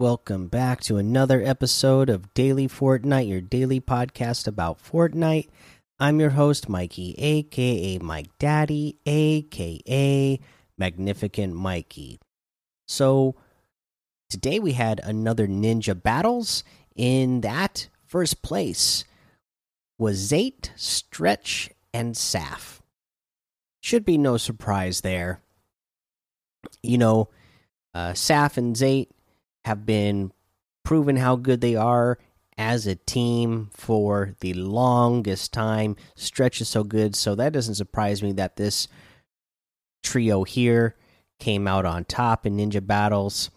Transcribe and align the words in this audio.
Welcome 0.00 0.48
back 0.48 0.80
to 0.82 0.96
another 0.96 1.40
episode 1.40 2.10
of 2.10 2.34
Daily 2.34 2.66
Fortnite, 2.66 3.28
your 3.28 3.40
daily 3.40 3.80
podcast 3.80 4.48
about 4.48 4.82
Fortnite. 4.82 5.46
I'm 6.00 6.18
your 6.18 6.30
host, 6.30 6.68
Mikey, 6.68 7.14
aka 7.16 7.98
Mike 7.98 8.36
Daddy, 8.40 8.98
aka 9.06 10.40
Magnificent 10.76 11.54
Mikey. 11.54 12.18
So, 12.88 13.36
today 14.28 14.58
we 14.58 14.72
had 14.72 14.98
another 14.98 15.46
Ninja 15.46 15.94
Battles. 16.02 16.64
In 16.96 17.42
that, 17.42 17.88
first 18.04 18.42
place 18.42 19.04
was 19.96 20.28
Zayt, 20.28 20.70
Stretch, 20.74 21.70
and 21.92 22.16
Saf. 22.16 22.80
Should 23.80 24.04
be 24.04 24.18
no 24.18 24.38
surprise 24.38 25.02
there. 25.02 25.40
You 26.82 26.98
know, 26.98 27.28
uh, 27.94 28.10
Saf 28.14 28.56
and 28.56 28.74
Zayt 28.74 29.06
have 29.64 29.86
been 29.86 30.32
proven 30.84 31.16
how 31.16 31.36
good 31.36 31.60
they 31.60 31.76
are 31.76 32.18
as 32.56 32.86
a 32.86 32.94
team 32.94 33.70
for 33.72 34.34
the 34.40 34.54
longest 34.54 35.52
time. 35.52 35.96
Stretch 36.14 36.60
is 36.60 36.68
so 36.68 36.84
good, 36.84 37.16
so 37.16 37.34
that 37.34 37.52
doesn't 37.52 37.74
surprise 37.74 38.22
me 38.22 38.32
that 38.32 38.56
this 38.56 38.86
trio 40.02 40.44
here 40.44 40.94
came 41.40 41.66
out 41.66 41.84
on 41.84 42.04
top 42.04 42.46
in 42.46 42.56
Ninja 42.56 42.84
Battles. 42.84 43.50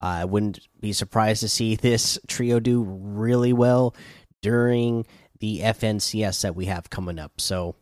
Uh, 0.00 0.06
I 0.06 0.24
wouldn't 0.24 0.60
be 0.80 0.92
surprised 0.92 1.40
to 1.40 1.48
see 1.48 1.74
this 1.76 2.18
trio 2.28 2.60
do 2.60 2.82
really 2.82 3.52
well 3.52 3.94
during 4.42 5.06
the 5.40 5.60
FNCS 5.60 6.42
that 6.42 6.54
we 6.54 6.66
have 6.66 6.90
coming 6.90 7.18
up. 7.18 7.40
So, 7.40 7.74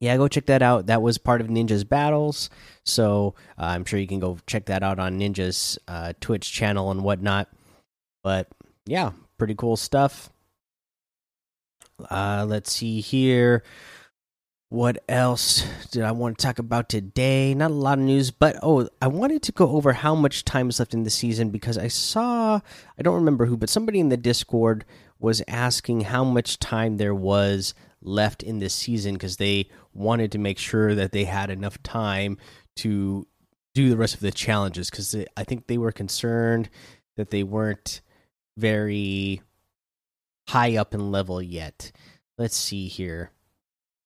yeah, 0.00 0.16
go 0.16 0.28
check 0.28 0.46
that 0.46 0.62
out. 0.62 0.86
That 0.86 1.02
was 1.02 1.18
part 1.18 1.40
of 1.40 1.46
Ninja's 1.46 1.84
battles, 1.84 2.50
so 2.84 3.34
uh, 3.58 3.64
I'm 3.64 3.84
sure 3.84 3.98
you 3.98 4.06
can 4.06 4.20
go 4.20 4.38
check 4.46 4.66
that 4.66 4.82
out 4.82 4.98
on 4.98 5.18
Ninja's 5.18 5.78
uh, 5.88 6.12
Twitch 6.20 6.52
channel 6.52 6.90
and 6.90 7.02
whatnot. 7.02 7.48
But 8.22 8.48
yeah, 8.84 9.12
pretty 9.38 9.54
cool 9.54 9.76
stuff. 9.76 10.30
Uh, 12.10 12.44
let's 12.46 12.72
see 12.72 13.00
here. 13.00 13.62
What 14.68 15.02
else 15.08 15.64
did 15.92 16.02
I 16.02 16.10
want 16.10 16.38
to 16.38 16.44
talk 16.44 16.58
about 16.58 16.88
today? 16.88 17.54
Not 17.54 17.70
a 17.70 17.74
lot 17.74 17.98
of 17.98 18.04
news, 18.04 18.32
but 18.32 18.56
oh, 18.62 18.88
I 19.00 19.06
wanted 19.06 19.42
to 19.44 19.52
go 19.52 19.70
over 19.70 19.92
how 19.92 20.16
much 20.16 20.44
time 20.44 20.68
is 20.68 20.80
left 20.80 20.92
in 20.92 21.04
the 21.04 21.10
season 21.10 21.50
because 21.50 21.78
I 21.78 21.86
saw, 21.86 22.60
I 22.98 23.02
don't 23.02 23.14
remember 23.14 23.46
who, 23.46 23.56
but 23.56 23.70
somebody 23.70 24.00
in 24.00 24.08
the 24.08 24.16
Discord 24.16 24.84
was 25.20 25.40
asking 25.46 26.02
how 26.02 26.24
much 26.24 26.58
time 26.58 26.96
there 26.96 27.14
was 27.14 27.74
left 28.02 28.42
in 28.42 28.58
this 28.58 28.74
season 28.74 29.14
because 29.14 29.36
they 29.36 29.68
wanted 29.96 30.32
to 30.32 30.38
make 30.38 30.58
sure 30.58 30.94
that 30.94 31.12
they 31.12 31.24
had 31.24 31.50
enough 31.50 31.82
time 31.82 32.38
to 32.76 33.26
do 33.74 33.88
the 33.90 33.96
rest 33.96 34.14
of 34.14 34.20
the 34.20 34.30
challenges 34.30 34.90
because 34.90 35.14
I 35.36 35.44
think 35.44 35.66
they 35.66 35.78
were 35.78 35.92
concerned 35.92 36.68
that 37.16 37.30
they 37.30 37.42
weren't 37.42 38.00
very 38.56 39.42
high 40.48 40.76
up 40.76 40.94
in 40.94 41.10
level 41.10 41.42
yet. 41.42 41.92
Let's 42.38 42.56
see 42.56 42.88
here. 42.88 43.30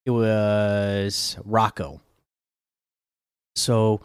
It 0.06 0.10
was 0.10 1.36
Rocco. 1.44 2.00
So 3.56 4.00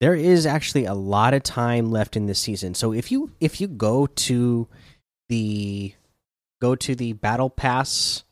there 0.00 0.14
is 0.14 0.46
actually 0.46 0.86
a 0.86 0.94
lot 0.94 1.34
of 1.34 1.42
time 1.42 1.90
left 1.90 2.16
in 2.16 2.26
this 2.26 2.40
season. 2.40 2.74
So 2.74 2.92
if 2.92 3.12
you 3.12 3.32
if 3.40 3.60
you 3.60 3.68
go 3.68 4.06
to 4.06 4.68
the 5.28 5.94
go 6.60 6.74
to 6.74 6.94
the 6.94 7.12
battle 7.12 7.50
pass 7.50 8.24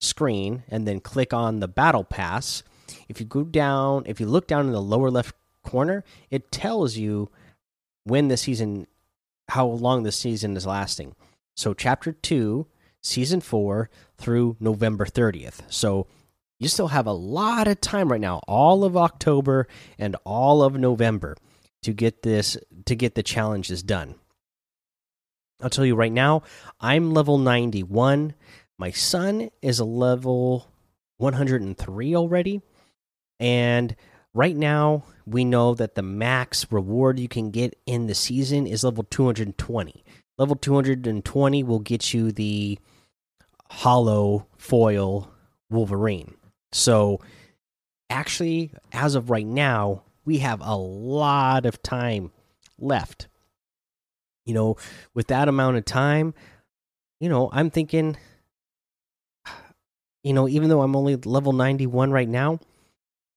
screen 0.00 0.62
and 0.68 0.86
then 0.86 1.00
click 1.00 1.32
on 1.32 1.60
the 1.60 1.68
battle 1.68 2.04
pass, 2.04 2.62
if 3.08 3.20
you 3.20 3.26
go 3.26 3.44
down, 3.44 4.04
if 4.06 4.20
you 4.20 4.26
look 4.26 4.46
down 4.46 4.66
in 4.66 4.72
the 4.72 4.82
lower 4.82 5.10
left 5.10 5.34
corner, 5.64 6.04
it 6.30 6.50
tells 6.50 6.96
you 6.96 7.30
when 8.04 8.28
the 8.28 8.36
season 8.36 8.86
how 9.48 9.66
long 9.66 10.02
the 10.02 10.12
season 10.12 10.56
is 10.56 10.66
lasting. 10.66 11.14
So 11.56 11.72
chapter 11.72 12.12
2, 12.12 12.66
season 13.02 13.40
4 13.40 13.88
through 14.16 14.56
November 14.60 15.06
30th. 15.06 15.60
So 15.68 16.06
you 16.58 16.68
still 16.68 16.88
have 16.88 17.06
a 17.06 17.12
lot 17.12 17.68
of 17.68 17.80
time 17.80 18.10
right 18.10 18.20
now, 18.20 18.40
all 18.48 18.84
of 18.84 18.96
October 18.96 19.68
and 19.98 20.16
all 20.24 20.62
of 20.62 20.76
November 20.76 21.36
to 21.82 21.92
get 21.92 22.22
this 22.22 22.56
to 22.86 22.94
get 22.94 23.14
the 23.14 23.22
challenges 23.22 23.82
done. 23.82 24.16
I'll 25.62 25.70
tell 25.70 25.86
you 25.86 25.94
right 25.94 26.12
now, 26.12 26.42
I'm 26.80 27.12
level 27.12 27.38
91. 27.38 28.34
My 28.78 28.90
son 28.90 29.50
is 29.62 29.78
a 29.78 29.84
level 29.84 30.68
103 31.18 32.16
already. 32.16 32.60
And 33.40 33.96
right 34.34 34.56
now, 34.56 35.04
we 35.26 35.44
know 35.44 35.74
that 35.74 35.94
the 35.94 36.02
max 36.02 36.70
reward 36.70 37.18
you 37.18 37.28
can 37.28 37.50
get 37.50 37.78
in 37.86 38.06
the 38.06 38.14
season 38.14 38.66
is 38.66 38.84
level 38.84 39.04
220. 39.04 40.04
Level 40.38 40.56
220 40.56 41.62
will 41.62 41.78
get 41.78 42.12
you 42.12 42.32
the 42.32 42.78
holo 43.70 44.46
foil 44.56 45.30
Wolverine. 45.70 46.34
So, 46.72 47.20
actually, 48.10 48.72
as 48.92 49.14
of 49.14 49.30
right 49.30 49.46
now, 49.46 50.02
we 50.24 50.38
have 50.38 50.60
a 50.60 50.76
lot 50.76 51.64
of 51.64 51.82
time 51.82 52.32
left. 52.78 53.28
You 54.44 54.54
know, 54.54 54.76
with 55.14 55.28
that 55.28 55.48
amount 55.48 55.76
of 55.76 55.84
time, 55.84 56.34
you 57.18 57.28
know, 57.28 57.48
I'm 57.52 57.70
thinking, 57.70 58.16
you 60.26 60.32
know, 60.32 60.48
even 60.48 60.68
though 60.68 60.82
I'm 60.82 60.96
only 60.96 61.14
level 61.14 61.52
91 61.52 62.10
right 62.10 62.28
now, 62.28 62.58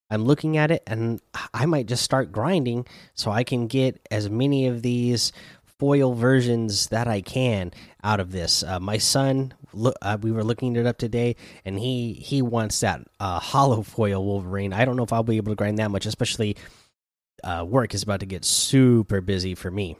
I'm 0.09 0.23
looking 0.23 0.57
at 0.57 0.71
it 0.71 0.81
and 0.87 1.21
I 1.53 1.67
might 1.67 1.85
just 1.85 2.01
start 2.03 2.31
grinding 2.31 2.87
so 3.13 3.29
I 3.29 3.43
can 3.43 3.67
get 3.67 4.07
as 4.09 4.27
many 4.27 4.65
of 4.65 4.81
these 4.81 5.31
foil 5.77 6.15
versions 6.15 6.87
that 6.87 7.07
I 7.07 7.21
can 7.21 7.71
out 8.03 8.19
of 8.19 8.31
this. 8.31 8.63
Uh, 8.63 8.79
my 8.79 8.97
son, 8.97 9.53
look, 9.71 9.97
uh, 10.01 10.17
we 10.19 10.31
were 10.31 10.43
looking 10.43 10.75
it 10.77 10.87
up 10.87 10.97
today, 10.97 11.35
and 11.63 11.77
he 11.77 12.13
he 12.13 12.41
wants 12.41 12.79
that 12.79 13.01
uh, 13.19 13.39
holo 13.39 13.83
foil 13.83 14.25
Wolverine. 14.25 14.73
I 14.73 14.83
don't 14.83 14.95
know 14.95 15.03
if 15.03 15.13
I'll 15.13 15.21
be 15.21 15.37
able 15.37 15.51
to 15.51 15.55
grind 15.55 15.77
that 15.77 15.91
much, 15.91 16.07
especially 16.07 16.57
uh, 17.43 17.63
work 17.69 17.93
is 17.93 18.01
about 18.01 18.21
to 18.21 18.25
get 18.25 18.43
super 18.45 19.21
busy 19.21 19.53
for 19.53 19.69
me. 19.69 19.95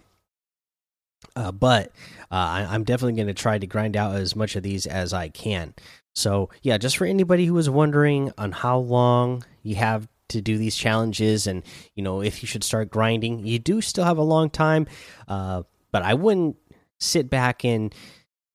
Uh, 1.35 1.51
but 1.51 1.87
uh, 2.31 2.67
I, 2.69 2.75
am 2.75 2.83
definitely 2.83 3.13
going 3.13 3.27
to 3.27 3.33
try 3.33 3.57
to 3.57 3.67
grind 3.67 3.95
out 3.95 4.15
as 4.15 4.35
much 4.35 4.55
of 4.55 4.63
these 4.63 4.85
as 4.85 5.13
I 5.13 5.29
can. 5.29 5.73
So 6.15 6.49
yeah, 6.61 6.77
just 6.77 6.97
for 6.97 7.05
anybody 7.05 7.45
who 7.45 7.53
was 7.53 7.69
wondering 7.69 8.31
on 8.37 8.51
how 8.51 8.79
long 8.79 9.43
you 9.63 9.75
have 9.75 10.07
to 10.29 10.41
do 10.41 10.57
these 10.57 10.75
challenges 10.75 11.47
and 11.47 11.63
you 11.95 12.03
know 12.03 12.21
if 12.21 12.41
you 12.43 12.47
should 12.47 12.63
start 12.63 12.89
grinding, 12.89 13.45
you 13.45 13.59
do 13.59 13.81
still 13.81 14.05
have 14.05 14.17
a 14.17 14.23
long 14.23 14.49
time. 14.49 14.87
Uh, 15.27 15.63
but 15.91 16.03
I 16.03 16.13
wouldn't 16.13 16.57
sit 16.99 17.29
back 17.29 17.63
and 17.63 17.93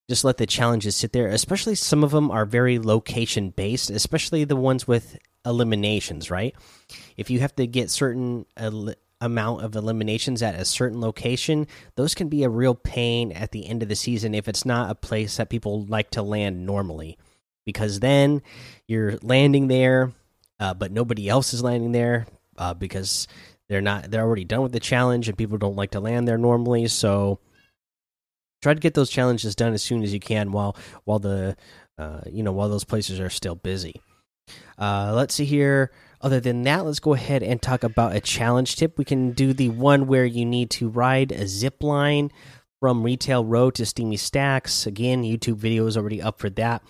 just 0.08 0.24
let 0.24 0.36
the 0.36 0.46
challenges 0.46 0.96
sit 0.96 1.12
there. 1.12 1.28
Especially 1.28 1.74
some 1.74 2.04
of 2.04 2.10
them 2.10 2.30
are 2.30 2.44
very 2.44 2.78
location 2.78 3.50
based, 3.50 3.90
especially 3.90 4.44
the 4.44 4.56
ones 4.56 4.86
with 4.86 5.18
eliminations. 5.46 6.30
Right? 6.30 6.54
If 7.16 7.30
you 7.30 7.40
have 7.40 7.54
to 7.56 7.66
get 7.66 7.90
certain 7.90 8.46
amount 9.24 9.62
of 9.62 9.74
eliminations 9.74 10.42
at 10.42 10.54
a 10.54 10.64
certain 10.64 11.00
location, 11.00 11.66
those 11.96 12.14
can 12.14 12.28
be 12.28 12.44
a 12.44 12.48
real 12.48 12.74
pain 12.74 13.32
at 13.32 13.52
the 13.52 13.66
end 13.66 13.82
of 13.82 13.88
the 13.88 13.96
season 13.96 14.34
if 14.34 14.48
it's 14.48 14.64
not 14.64 14.90
a 14.90 14.94
place 14.94 15.36
that 15.38 15.48
people 15.48 15.84
like 15.86 16.10
to 16.10 16.22
land 16.22 16.66
normally 16.66 17.16
because 17.64 18.00
then 18.00 18.42
you're 18.86 19.16
landing 19.22 19.68
there, 19.68 20.12
uh, 20.60 20.74
but 20.74 20.92
nobody 20.92 21.28
else 21.28 21.54
is 21.54 21.62
landing 21.62 21.92
there 21.92 22.26
uh, 22.58 22.74
because 22.74 23.26
they're 23.68 23.80
not 23.80 24.10
they're 24.10 24.22
already 24.22 24.44
done 24.44 24.62
with 24.62 24.72
the 24.72 24.80
challenge 24.80 25.28
and 25.28 25.38
people 25.38 25.58
don't 25.58 25.76
like 25.76 25.92
to 25.92 26.00
land 26.00 26.28
there 26.28 26.38
normally. 26.38 26.86
So 26.88 27.40
try 28.62 28.74
to 28.74 28.80
get 28.80 28.94
those 28.94 29.10
challenges 29.10 29.54
done 29.54 29.72
as 29.72 29.82
soon 29.82 30.02
as 30.02 30.12
you 30.12 30.20
can 30.20 30.52
while 30.52 30.76
while 31.04 31.18
the 31.18 31.56
uh, 31.98 32.20
you 32.30 32.42
know 32.42 32.52
while 32.52 32.68
those 32.68 32.84
places 32.84 33.20
are 33.20 33.30
still 33.30 33.54
busy. 33.54 34.00
Uh, 34.78 35.12
let's 35.14 35.34
see 35.34 35.44
here. 35.44 35.90
Other 36.24 36.40
than 36.40 36.62
that, 36.62 36.86
let's 36.86 37.00
go 37.00 37.12
ahead 37.12 37.42
and 37.42 37.60
talk 37.60 37.84
about 37.84 38.16
a 38.16 38.20
challenge 38.20 38.76
tip. 38.76 38.96
We 38.96 39.04
can 39.04 39.32
do 39.32 39.52
the 39.52 39.68
one 39.68 40.06
where 40.06 40.24
you 40.24 40.46
need 40.46 40.70
to 40.70 40.88
ride 40.88 41.30
a 41.32 41.46
zip 41.46 41.82
line 41.82 42.30
from 42.80 43.02
Retail 43.02 43.44
Row 43.44 43.70
to 43.72 43.84
Steamy 43.84 44.16
Stacks. 44.16 44.86
Again, 44.86 45.22
YouTube 45.22 45.56
video 45.56 45.86
is 45.86 45.98
already 45.98 46.22
up 46.22 46.38
for 46.38 46.48
that. 46.48 46.82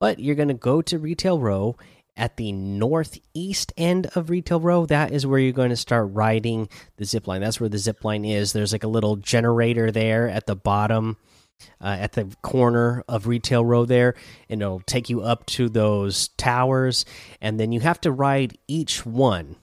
But 0.00 0.20
you're 0.20 0.36
going 0.36 0.48
to 0.48 0.54
go 0.54 0.80
to 0.80 0.98
Retail 0.98 1.38
Row 1.38 1.76
at 2.16 2.38
the 2.38 2.50
northeast 2.50 3.74
end 3.76 4.06
of 4.14 4.30
Retail 4.30 4.58
Row. 4.58 4.86
That 4.86 5.12
is 5.12 5.26
where 5.26 5.38
you're 5.38 5.52
going 5.52 5.68
to 5.68 5.76
start 5.76 6.08
riding 6.14 6.70
the 6.96 7.04
zip 7.04 7.26
line. 7.26 7.42
That's 7.42 7.60
where 7.60 7.68
the 7.68 7.76
zip 7.76 8.06
line 8.06 8.24
is. 8.24 8.54
There's 8.54 8.72
like 8.72 8.84
a 8.84 8.88
little 8.88 9.16
generator 9.16 9.90
there 9.90 10.30
at 10.30 10.46
the 10.46 10.56
bottom, 10.56 11.18
uh, 11.80 11.96
at 12.00 12.12
the 12.12 12.34
corner 12.42 13.04
of 13.08 13.26
Retail 13.26 13.64
Row 13.64 13.84
there, 13.84 14.14
and 14.48 14.62
it'll 14.62 14.80
take 14.80 15.08
you 15.08 15.22
up 15.22 15.46
to 15.46 15.68
those 15.68 16.28
towers. 16.28 17.04
And 17.40 17.58
then 17.58 17.72
you 17.72 17.80
have 17.80 18.00
to 18.02 18.12
ride 18.12 18.58
each 18.66 19.04
one. 19.06 19.56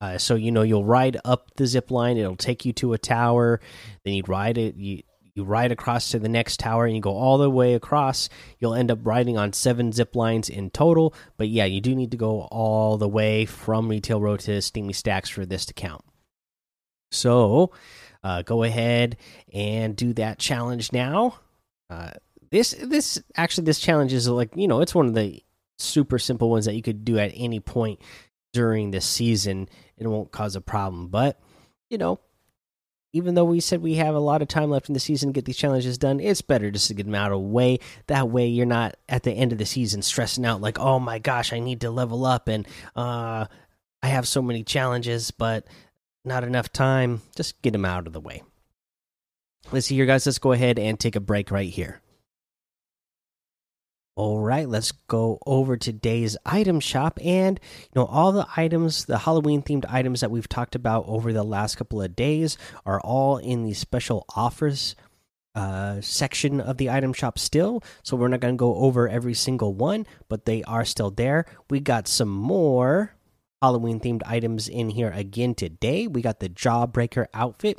Uh, 0.00 0.18
so 0.18 0.34
you 0.34 0.52
know 0.52 0.62
you'll 0.62 0.84
ride 0.84 1.16
up 1.24 1.52
the 1.56 1.66
zip 1.66 1.90
line. 1.90 2.16
It'll 2.16 2.36
take 2.36 2.64
you 2.64 2.72
to 2.74 2.92
a 2.92 2.98
tower. 2.98 3.60
Then 4.04 4.14
you 4.14 4.22
ride 4.26 4.58
it. 4.58 4.76
You 4.76 5.02
you 5.34 5.42
ride 5.42 5.72
across 5.72 6.10
to 6.10 6.18
the 6.18 6.28
next 6.28 6.60
tower 6.60 6.86
and 6.86 6.94
you 6.94 7.00
go 7.00 7.16
all 7.16 7.38
the 7.38 7.50
way 7.50 7.74
across 7.74 8.28
you'll 8.58 8.74
end 8.74 8.90
up 8.90 9.00
riding 9.02 9.36
on 9.36 9.52
seven 9.52 9.90
zip 9.90 10.14
lines 10.14 10.48
in 10.48 10.70
total 10.70 11.12
but 11.36 11.48
yeah 11.48 11.64
you 11.64 11.80
do 11.80 11.94
need 11.94 12.12
to 12.12 12.16
go 12.16 12.42
all 12.52 12.96
the 12.96 13.08
way 13.08 13.44
from 13.44 13.88
retail 13.88 14.20
row 14.20 14.36
to 14.36 14.62
steamy 14.62 14.92
stacks 14.92 15.28
for 15.28 15.44
this 15.44 15.66
to 15.66 15.74
count 15.74 16.04
So 17.10 17.72
uh, 18.24 18.42
go 18.42 18.64
ahead 18.64 19.16
and 19.52 19.94
do 19.94 20.12
that 20.14 20.38
challenge 20.38 20.92
now. 20.92 21.38
Uh, 21.88 22.10
this 22.50 22.72
this 22.82 23.22
actually 23.36 23.64
this 23.64 23.78
challenge 23.78 24.12
is 24.12 24.28
like 24.28 24.50
you 24.56 24.66
know 24.66 24.80
it's 24.80 24.94
one 24.94 25.06
of 25.06 25.14
the 25.14 25.42
super 25.78 26.18
simple 26.18 26.50
ones 26.50 26.64
that 26.64 26.74
you 26.74 26.82
could 26.82 27.04
do 27.04 27.18
at 27.18 27.32
any 27.34 27.60
point 27.60 28.00
during 28.52 28.90
the 28.90 29.00
season. 29.00 29.68
It 29.96 30.06
won't 30.06 30.32
cause 30.32 30.56
a 30.56 30.60
problem, 30.60 31.08
but 31.08 31.38
you 31.90 31.98
know 31.98 32.18
even 33.14 33.36
though 33.36 33.44
we 33.44 33.60
said 33.60 33.80
we 33.80 33.94
have 33.94 34.16
a 34.16 34.20
lot 34.20 34.42
of 34.42 34.48
time 34.48 34.70
left 34.70 34.88
in 34.88 34.92
the 34.92 34.98
season 34.98 35.28
to 35.28 35.32
get 35.32 35.44
these 35.44 35.56
challenges 35.56 35.96
done, 35.96 36.18
it's 36.18 36.42
better 36.42 36.68
just 36.72 36.88
to 36.88 36.94
get 36.94 37.06
them 37.06 37.14
out 37.14 37.30
of 37.30 37.38
the 37.40 37.46
way. 37.46 37.78
That 38.08 38.28
way, 38.28 38.48
you're 38.48 38.66
not 38.66 38.96
at 39.08 39.22
the 39.22 39.30
end 39.30 39.52
of 39.52 39.58
the 39.58 39.64
season 39.64 40.02
stressing 40.02 40.44
out 40.44 40.60
like, 40.60 40.80
oh 40.80 40.98
my 40.98 41.20
gosh, 41.20 41.52
I 41.52 41.60
need 41.60 41.82
to 41.82 41.92
level 41.92 42.26
up 42.26 42.48
and 42.48 42.66
uh, 42.96 43.46
I 44.02 44.06
have 44.08 44.26
so 44.26 44.42
many 44.42 44.64
challenges, 44.64 45.30
but 45.30 45.64
not 46.24 46.44
enough 46.44 46.72
time. 46.72 47.22
Just 47.36 47.60
get 47.62 47.72
them 47.72 47.84
out 47.84 48.06
of 48.06 48.12
the 48.12 48.20
way. 48.20 48.42
Let's 49.72 49.86
see 49.86 49.94
here, 49.94 50.06
guys. 50.06 50.26
Let's 50.26 50.38
go 50.38 50.52
ahead 50.52 50.78
and 50.78 50.98
take 50.98 51.16
a 51.16 51.20
break 51.20 51.50
right 51.50 51.68
here. 51.68 52.00
All 54.16 54.38
right, 54.38 54.68
let's 54.68 54.92
go 54.92 55.38
over 55.44 55.76
today's 55.76 56.36
item 56.46 56.78
shop 56.78 57.18
and 57.24 57.58
you 57.82 57.88
know 57.96 58.04
all 58.06 58.30
the 58.30 58.46
items, 58.56 59.06
the 59.06 59.18
Halloween 59.18 59.60
themed 59.60 59.86
items 59.88 60.20
that 60.20 60.30
we've 60.30 60.48
talked 60.48 60.76
about 60.76 61.04
over 61.08 61.32
the 61.32 61.42
last 61.42 61.74
couple 61.74 62.00
of 62.00 62.14
days 62.14 62.56
are 62.86 63.00
all 63.00 63.38
in 63.38 63.64
the 63.64 63.74
special 63.74 64.24
offers 64.36 64.94
uh, 65.56 66.00
section 66.00 66.60
of 66.60 66.76
the 66.76 66.90
item 66.90 67.12
shop 67.12 67.40
still. 67.40 67.82
So 68.04 68.16
we're 68.16 68.28
not 68.28 68.38
going 68.40 68.54
to 68.54 68.58
go 68.58 68.76
over 68.76 69.08
every 69.08 69.34
single 69.34 69.74
one, 69.74 70.06
but 70.28 70.44
they 70.44 70.62
are 70.62 70.84
still 70.84 71.10
there. 71.10 71.46
We 71.68 71.80
got 71.80 72.06
some 72.06 72.28
more 72.28 73.13
Halloween 73.64 73.98
themed 73.98 74.20
items 74.26 74.68
in 74.68 74.90
here 74.90 75.10
again 75.14 75.54
today. 75.54 76.06
We 76.06 76.20
got 76.20 76.38
the 76.38 76.50
Jawbreaker 76.50 77.28
outfit 77.32 77.78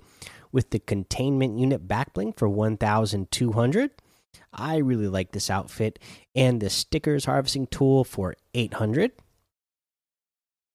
with 0.52 0.72
the 0.72 0.80
containment 0.80 1.60
unit 1.60 1.88
backbling 1.88 2.36
for 2.36 2.50
1200. 2.50 3.92
I 4.52 4.78
really 4.78 5.08
like 5.08 5.32
this 5.32 5.52
outfit 5.52 6.00
and 6.34 6.60
the 6.60 6.72
stickers 6.72 7.26
harvesting 7.26 7.68
tool 7.68 8.04
for 8.04 8.36
800. 8.56 9.12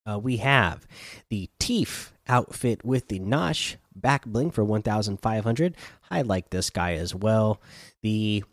Uh, 0.09 0.21
we 0.21 0.37
have 0.37 0.87
the 1.29 1.51
Teef 1.59 2.13
outfit 2.29 2.85
with 2.85 3.09
the 3.09 3.19
Nosh 3.19 3.75
back 3.93 4.25
bling 4.27 4.53
for 4.53 4.63
1500. 4.63 5.75
I 6.09 6.23
like 6.23 6.51
this 6.51 6.71
guy 6.71 6.93
as 6.93 7.17
well. 7.17 7.61
The 8.05 8.45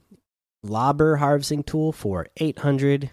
Lobber 0.65 1.17
harvesting 1.17 1.61
tool 1.61 1.91
for 1.91 2.25
800. 2.37 3.11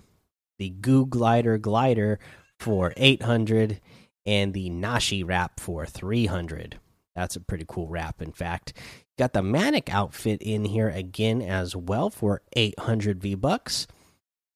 The 0.59 0.71
Goo 0.71 1.05
Glider 1.05 1.59
glider 1.59 2.19
for 2.59 2.93
800 2.97 3.81
and 4.27 4.55
the 4.55 4.71
Nashi 4.71 5.23
wrap 5.23 5.61
for 5.61 5.87
300. 5.87 6.79
That's 7.15 7.37
a 7.37 7.41
pretty 7.41 7.65
cool 7.69 7.89
wrap, 7.89 8.21
in 8.21 8.33
fact. 8.33 8.73
Got 9.19 9.33
the 9.33 9.43
Manic 9.43 9.93
outfit 9.93 10.43
in 10.43 10.65
here 10.65 10.89
again 10.89 11.41
as 11.41 11.77
well 11.77 12.11
for 12.11 12.43
800 12.55 13.21
V 13.21 13.35
bucks. 13.37 13.87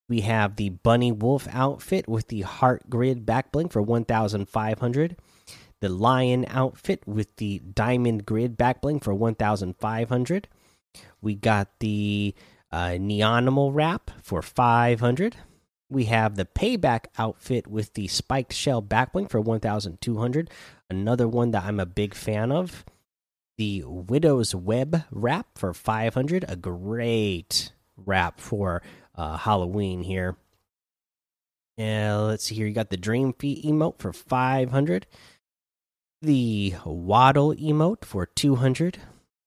We 0.09 0.23
have 0.23 0.57
the 0.57 0.71
Bunny 0.71 1.13
Wolf 1.13 1.47
outfit 1.53 2.09
with 2.09 2.29
the 2.29 2.41
Heart 2.41 2.89
Grid 2.91 3.27
back 3.27 3.53
bling 3.53 3.69
for 3.69 3.83
1,500. 3.83 5.17
The 5.81 5.89
Lion 5.89 6.45
outfit 6.49 7.07
with 7.07 7.37
the 7.37 7.61
Diamond 7.61 8.27
Grid 8.27 8.57
back 8.57 8.81
bling 8.81 9.01
for 9.01 9.15
1,500. 9.15 10.49
We 11.21 11.35
got 11.35 11.69
the 11.79 12.35
uh, 12.73 12.97
Neonimal 12.99 13.71
wrap 13.73 14.11
for 14.23 14.43
500. 14.43 15.37
We 15.91 16.05
have 16.05 16.37
the 16.37 16.45
Payback 16.45 17.07
outfit 17.17 17.67
with 17.67 17.95
the 17.95 18.09
Spiked 18.09 18.53
Shell 18.53 18.83
back 18.83 19.13
bling 19.13 19.27
for 19.27 19.41
1,200. 19.41 20.51
Another 20.91 21.27
one 21.27 21.51
that 21.53 21.65
I'm 21.65 21.81
a 21.81 21.87
big 21.87 22.15
fan 22.15 22.53
of 22.53 22.85
the 23.57 23.83
Widow's 23.85 24.55
Web 24.55 25.05
wrap 25.11 25.47
for 25.57 25.73
500. 25.73 26.45
A 26.47 26.57
great 26.57 27.73
wrap 27.97 28.41
for 28.41 28.83
uh, 29.15 29.39
Halloween 29.39 30.03
here. 30.03 30.37
And 31.79 32.27
let's 32.27 32.45
see 32.45 32.57
here. 32.57 32.67
You 32.67 32.75
got 32.75 32.91
the 32.91 32.97
Dream 32.97 33.33
Feet 33.33 33.65
emote 33.65 33.99
for 33.99 34.13
500. 34.13 35.07
The 36.21 36.75
Waddle 36.85 37.55
emote 37.55 38.05
for 38.05 38.27
200. 38.27 38.99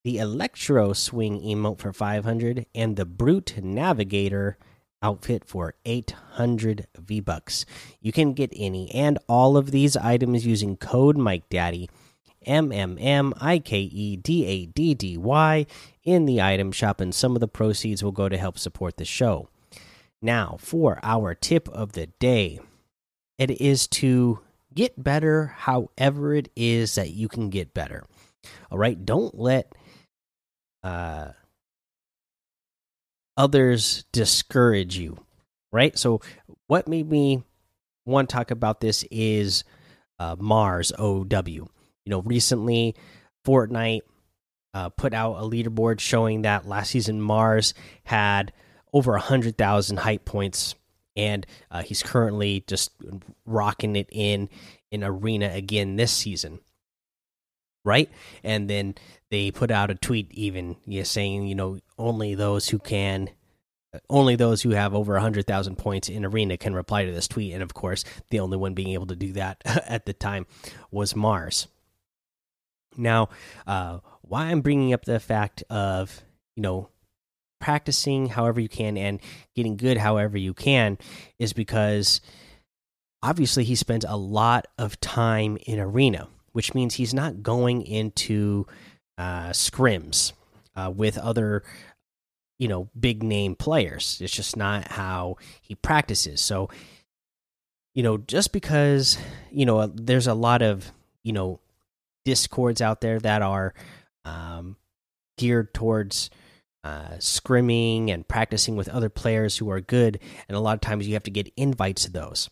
The 0.04 0.18
Electro 0.18 0.94
Swing 0.94 1.42
emote 1.42 1.80
for 1.80 1.94
500. 1.94 2.66
And 2.74 2.96
the 2.96 3.06
Brute 3.06 3.62
Navigator 3.62 4.58
outfit 5.02 5.44
for 5.46 5.76
800 5.86 6.88
V 6.98 7.20
bucks. 7.20 7.66
You 8.00 8.12
can 8.12 8.34
get 8.34 8.52
any 8.56 8.92
and 8.92 9.18
all 9.28 9.58
of 9.58 9.72
these 9.72 9.98
items 9.98 10.46
using 10.46 10.78
code 10.78 11.18
Mike 11.18 11.50
Daddy 11.50 11.90
M 12.46 12.72
M 12.72 12.98
M 13.00 13.34
I 13.40 13.60
K 13.60 13.80
E 13.82 14.16
D 14.16 14.46
A 14.46 14.66
D 14.66 14.94
D 14.94 15.18
Y 15.18 15.66
in 16.04 16.26
the 16.26 16.42
item 16.42 16.72
shop, 16.72 17.00
and 17.00 17.14
some 17.14 17.36
of 17.36 17.40
the 17.40 17.48
proceeds 17.48 18.04
will 18.04 18.12
go 18.12 18.30
to 18.30 18.38
help 18.38 18.58
support 18.58 18.98
the 18.98 19.06
show. 19.06 19.48
Now, 20.22 20.58
for 20.60 21.00
our 21.04 21.36
tip 21.36 21.68
of 21.70 21.94
the 21.94 22.08
day, 22.20 22.60
it 23.38 23.52
is 23.62 23.88
to 23.88 24.40
get 24.74 25.04
better 25.04 25.48
however 25.58 26.34
it 26.34 26.50
is 26.56 26.96
that 26.96 27.12
you 27.12 27.28
can 27.28 27.50
get 27.50 27.74
better. 27.74 28.04
All 28.72 28.78
right, 28.78 29.04
don't 29.06 29.38
let 29.38 29.74
uh, 30.84 31.30
others 33.42 34.06
discourage 34.12 34.98
you. 34.98 35.18
Right, 35.74 35.98
so 35.98 36.20
what 36.68 36.88
made 36.88 37.10
me 37.10 37.44
want 38.06 38.30
to 38.30 38.36
talk 38.36 38.52
about 38.52 38.82
this 38.82 39.06
is 39.10 39.64
uh, 40.20 40.36
Marzz 40.36 40.92
OW 41.00 41.70
you 42.06 42.10
know, 42.10 42.22
recently 42.22 42.96
Fortnite 43.46 44.02
uh, 44.74 44.90
put 44.90 45.14
out 45.14 45.36
a 45.38 45.44
leaderboard 45.44 46.00
showing 46.00 46.44
that 46.44 46.68
last 46.68 46.92
season 46.92 47.22
Marzz 47.22 47.74
had 48.04 48.54
over 48.94 49.16
a 49.16 49.22
hundred 49.22 49.58
thousand 49.58 49.98
hype 49.98 50.26
points, 50.26 50.76
and 51.16 51.46
uh, 51.70 51.82
he's 51.82 52.04
currently 52.04 52.64
just 52.68 52.92
rocking 53.46 53.96
it 53.96 54.08
in 54.12 54.50
in 54.92 55.04
arena 55.04 55.50
again 55.54 55.96
this 55.96 56.12
season, 56.12 56.60
right? 57.84 58.10
And 58.44 58.70
then 58.70 58.96
they 59.30 59.52
put 59.52 59.72
out 59.72 59.92
a 59.92 59.96
tweet 59.96 60.32
even 60.32 60.78
yeah, 60.86 61.04
saying, 61.04 61.48
you 61.48 61.56
know, 61.56 61.80
only 61.98 62.36
those 62.36 62.70
who 62.70 62.80
can. 62.80 63.30
Only 64.10 64.38
those 64.38 64.62
who 64.62 64.70
have 64.70 64.96
over 64.96 65.12
100,000 65.16 65.78
points 65.78 66.08
in 66.08 66.24
arena 66.24 66.56
can 66.56 66.74
reply 66.74 67.04
to 67.04 67.12
this 67.12 67.28
tweet. 67.28 67.52
And 67.52 67.62
of 67.62 67.74
course, 67.74 68.06
the 68.30 68.40
only 68.40 68.56
one 68.56 68.74
being 68.74 68.94
able 68.94 69.08
to 69.08 69.18
do 69.18 69.34
that 69.34 69.62
at 69.66 70.06
the 70.06 70.14
time 70.14 70.46
was 70.92 71.14
Marzz. 71.14 71.68
Now, 72.96 73.28
uh, 73.68 74.00
why 74.22 74.46
I'm 74.46 74.62
bringing 74.62 74.94
up 74.94 75.04
the 75.04 75.20
fact 75.20 75.64
of 75.70 76.24
you 76.56 76.64
know 76.64 76.90
practicing 77.60 78.28
however 78.28 78.60
you 78.60 78.68
can 78.68 78.98
and 78.98 79.22
getting 79.56 79.78
good 79.78 79.98
however 79.98 80.38
you 80.38 80.54
can 80.54 80.98
is 81.38 81.54
because 81.54 82.20
obviously 83.22 83.64
he 83.64 83.76
spends 83.76 84.04
a 84.04 84.18
lot 84.18 84.68
of 84.78 85.00
time 85.00 85.58
in 85.66 85.80
arena, 85.80 86.28
which 86.52 86.74
means 86.74 86.96
he's 86.96 87.14
not 87.14 87.44
going 87.44 87.82
into 87.82 88.66
uh, 89.18 89.50
scrims 89.50 90.34
uh, 90.76 90.92
with 90.94 91.18
other 91.18 91.64
you 92.58 92.68
know 92.68 92.90
big 93.00 93.24
name 93.24 93.56
players. 93.56 94.20
It's 94.22 94.34
just 94.34 94.56
not 94.56 94.90
how 94.90 95.38
he 95.62 95.76
practices. 95.76 96.42
So 96.42 96.70
you 97.94 98.04
know 98.04 98.18
just 98.18 98.52
because 98.54 99.18
you 99.52 99.66
know 99.66 99.88
there's 99.88 100.28
a 100.28 100.34
lot 100.34 100.62
of 100.62 100.92
you 101.24 101.34
know 101.34 101.60
discords 102.24 102.82
out 102.82 103.02
there 103.02 103.20
that 103.20 103.42
are 103.42 103.74
um, 104.26 104.76
geared 105.38 105.74
towards 105.74 106.30
uh, 106.84 107.16
scrimming 107.18 108.10
and 108.10 108.28
practicing 108.28 108.76
with 108.76 108.90
other 108.90 109.10
players 109.10 109.58
who 109.58 109.70
are 109.70 109.82
good, 109.82 110.20
and 110.48 110.56
a 110.56 110.60
lot 110.60 110.76
of 110.76 110.82
times 110.82 111.08
you 111.08 111.14
have 111.14 111.24
to 111.24 111.32
get 111.32 111.52
invites 111.58 112.06
to 112.06 112.12
those. 112.12 112.50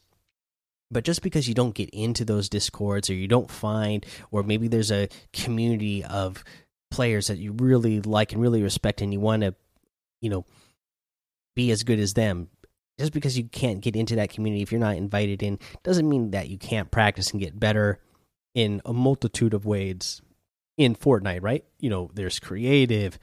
But 0.91 1.03
just 1.03 1.21
because 1.21 1.47
you 1.47 1.53
don't 1.53 1.75
get 1.75 1.89
into 1.91 2.25
those 2.25 2.49
discords, 2.49 3.09
or 3.09 3.13
you 3.13 3.27
don't 3.27 3.51
find, 3.51 4.05
or 4.31 4.41
maybe 4.43 4.67
there's 4.67 4.91
a 4.91 5.09
community 5.33 6.03
of 6.03 6.43
players 6.89 7.27
that 7.27 7.37
you 7.37 7.51
really 7.53 8.01
like 8.01 8.33
and 8.33 8.41
really 8.41 8.63
respect, 8.63 9.01
and 9.01 9.13
you 9.13 9.19
want 9.19 9.43
to, 9.43 9.53
you 10.21 10.29
know, 10.29 10.45
be 11.55 11.71
as 11.71 11.83
good 11.83 11.99
as 11.99 12.13
them. 12.13 12.49
Just 12.99 13.13
because 13.13 13.37
you 13.37 13.45
can't 13.45 13.81
get 13.81 13.95
into 13.95 14.15
that 14.15 14.31
community 14.31 14.61
if 14.61 14.71
you're 14.71 14.81
not 14.81 14.97
invited 14.97 15.41
in, 15.43 15.59
doesn't 15.83 16.09
mean 16.09 16.31
that 16.31 16.49
you 16.49 16.57
can't 16.57 16.91
practice 16.91 17.31
and 17.31 17.39
get 17.39 17.59
better 17.59 17.99
in 18.55 18.81
a 18.83 18.91
multitude 18.91 19.53
of 19.53 19.65
ways 19.65 20.21
in 20.77 20.95
Fortnite, 20.95 21.43
right? 21.43 21.63
You 21.79 21.89
know, 21.89 22.09
there's 22.13 22.39
creative, 22.39 23.19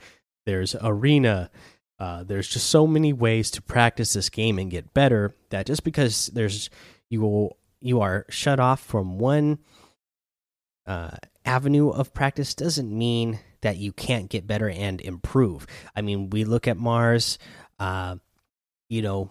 there's 0.46 0.76
arena, 0.80 1.50
uh, 1.98 2.22
there's 2.22 2.48
just 2.48 2.68
so 2.68 2.86
many 2.86 3.12
ways 3.12 3.50
to 3.52 3.62
practice 3.62 4.12
this 4.12 4.28
game 4.30 4.58
and 4.58 4.70
get 4.70 4.94
better 4.94 5.34
that 5.50 5.66
just 5.66 5.82
because 5.82 6.26
there's 6.28 6.70
you 7.10 7.20
will 7.20 7.56
you 7.80 8.00
are 8.00 8.26
shut 8.28 8.58
off 8.58 8.80
from 8.80 9.18
one 9.18 9.58
uh, 10.86 11.16
avenue 11.44 11.90
of 11.90 12.12
practice 12.14 12.54
doesn't 12.54 12.96
mean 12.96 13.38
that 13.60 13.76
you 13.76 13.92
can't 13.92 14.28
get 14.28 14.46
better 14.46 14.68
and 14.68 15.00
improve. 15.00 15.66
I 15.94 16.00
mean, 16.00 16.30
we 16.30 16.44
look 16.44 16.68
at 16.68 16.76
Marzz, 16.76 17.38
uh, 17.78 18.16
you 18.88 19.02
know, 19.02 19.30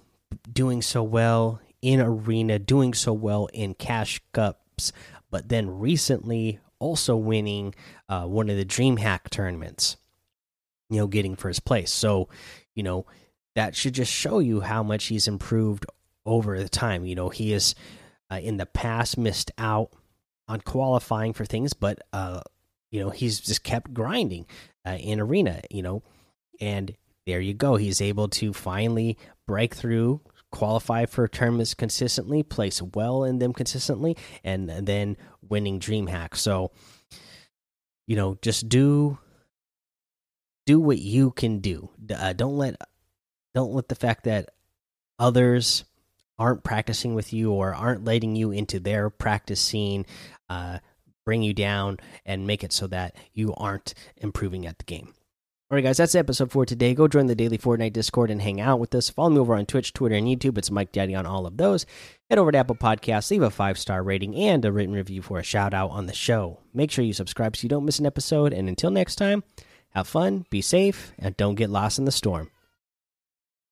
doing 0.51 0.82
so 0.82 1.03
well 1.03 1.62
in 1.82 2.01
arena, 2.01 2.60
doing 2.60 2.94
so 2.94 3.13
well 3.13 3.48
in 3.53 3.74
cash 3.74 4.22
cups, 4.34 4.91
but 5.29 5.50
then 5.50 5.79
recently 5.79 6.60
also 6.79 7.15
winning 7.15 7.74
uh, 8.10 8.25
one 8.25 8.50
of 8.50 8.58
the 8.58 8.65
DreamHack 8.65 9.29
tournaments. 9.29 9.98
You 10.89 10.98
know, 10.98 11.08
getting 11.08 11.36
first 11.36 11.65
place. 11.65 11.91
So, 11.91 12.29
you 12.75 12.84
know, 12.84 13.08
that 13.55 13.75
should 13.75 13.94
just 13.94 14.12
show 14.12 14.38
you 14.38 14.62
how 14.62 14.84
much 14.84 15.05
he's 15.05 15.27
improved 15.27 15.86
over 16.25 16.58
the 16.58 16.70
time. 16.70 17.05
You 17.05 17.15
know, 17.15 17.29
he 17.29 17.51
has 17.51 17.75
uh, 18.32 18.39
in 18.41 18.58
the 18.58 18.65
past 18.65 19.17
missed 19.17 19.51
out 19.58 19.91
on 20.48 20.62
qualifying 20.62 21.34
for 21.34 21.46
things, 21.46 21.74
but 21.74 22.00
uh, 22.13 22.41
you 22.91 23.00
know, 23.00 23.10
he's 23.10 23.39
just 23.39 23.63
kept 23.63 23.94
grinding 23.94 24.46
uh, 24.86 24.98
in 25.00 25.20
arena. 25.20 25.62
You 25.70 25.84
know, 25.84 26.03
and 26.60 26.96
there 27.25 27.41
you 27.41 27.53
go. 27.53 27.75
He's 27.75 28.01
able 28.01 28.27
to 28.29 28.53
finally 28.53 29.17
break 29.48 29.74
through, 29.74 30.22
qualify 30.51 31.05
for 31.05 31.27
tournaments 31.27 31.74
consistently, 31.74 32.44
place 32.44 32.82
well 32.82 33.24
in 33.24 33.39
them 33.39 33.53
consistently, 33.53 34.17
and, 34.44 34.70
then 34.70 35.17
winning 35.48 35.79
DreamHack. 35.79 36.36
So, 36.36 36.72
you 38.08 38.15
know, 38.15 38.38
just 38.41 38.70
do 38.70 39.17
do 40.65 40.79
what 40.79 40.98
you 40.98 41.32
can 41.32 41.60
do. 41.60 41.89
Uh, 42.13 42.34
don't 42.34 42.58
let 42.58 42.75
don't 43.53 43.74
let 43.74 43.88
the 43.88 43.96
fact 43.96 44.24
that 44.25 44.50
others 45.20 45.86
aren't 46.38 46.63
practicing 46.63 47.15
with 47.15 47.34
you 47.34 47.51
or 47.51 47.74
aren't 47.74 48.04
letting 48.04 48.36
you 48.36 48.51
into 48.51 48.80
their 48.80 49.10
practice 49.10 49.62
scene 49.62 50.06
uh, 50.50 50.80
bring 51.25 51.42
you 51.42 51.54
down 51.54 51.98
and 52.25 52.48
make 52.48 52.63
it 52.63 52.72
so 52.72 52.88
that 52.88 53.15
you 53.34 53.54
aren't 53.56 53.94
improving 54.18 54.65
at 54.65 54.77
the 54.77 54.86
game. 54.86 55.13
All 55.72 55.75
right, 55.75 55.84
guys, 55.84 55.98
that's 55.98 56.13
the 56.13 56.20
episode 56.20 56.51
for 56.51 56.63
today. 56.63 56.94
Go 56.94 57.08
join 57.08 57.25
the 57.25 57.34
daily 57.34 57.58
Fortnite 57.58 57.94
Discord 57.94 58.30
and 58.30 58.39
hang 58.39 58.62
out 58.62 58.80
with 58.80 58.94
us. 58.94 59.10
Follow 59.10 59.32
me 59.32 59.39
over 59.39 59.56
on 59.56 59.65
Twitch, 59.65 59.94
Twitter, 59.94 60.13
and 60.13 60.27
YouTube. 60.27 60.60
It's 60.60 60.70
Mike 60.70 60.92
Daddy 60.92 61.15
on 61.15 61.25
all 61.25 61.48
of 61.48 61.58
those. 61.58 61.88
Head 62.30 62.38
over 62.38 62.51
to 62.51 62.58
Apple 62.60 62.75
Podcasts, 62.75 63.32
leave 63.32 63.42
a 63.42 63.50
five 63.50 63.80
star 63.80 64.04
rating 64.04 64.36
and 64.36 64.63
a 64.63 64.72
written 64.72 64.94
review 64.94 65.24
for 65.24 65.39
a 65.39 65.44
shout 65.44 65.74
out 65.74 65.89
on 65.89 66.06
the 66.06 66.13
show. 66.13 66.60
Make 66.72 66.92
sure 66.92 67.04
you 67.04 67.13
subscribe 67.13 67.58
so 67.58 67.63
you 67.63 67.70
don't 67.70 67.86
miss 67.86 67.98
an 67.98 68.06
episode. 68.06 68.54
And 68.54 68.70
until 68.70 68.92
next 68.92 69.15
time, 69.15 69.44
have 69.89 70.08
fun, 70.08 70.46
be 70.51 70.62
safe, 70.62 71.13
and 71.18 71.36
don't 71.36 71.56
get 71.56 71.72
lost 71.72 71.98
in 71.98 72.06
the 72.06 72.12
storm. 72.12 72.51